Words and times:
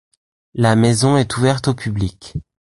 La 0.55 0.75
maison 0.75 1.15
est 1.15 1.37
ouverte 1.37 1.67
au 1.67 1.75
public. 1.75 2.33